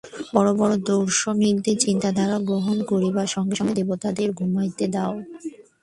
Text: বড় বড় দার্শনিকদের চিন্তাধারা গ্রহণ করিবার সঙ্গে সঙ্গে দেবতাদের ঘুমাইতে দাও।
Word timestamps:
বড় 0.35 0.49
বড় 0.53 0.73
দার্শনিকদের 0.87 1.77
চিন্তাধারা 1.77 2.37
গ্রহণ 2.49 2.77
করিবার 2.91 3.27
সঙ্গে 3.27 3.55
সঙ্গে 3.55 3.77
দেবতাদের 3.79 4.29
ঘুমাইতে 4.31 4.85
দাও। 4.87 5.13